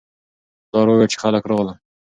[0.69, 1.77] پلار وویل چې خلک راغلل.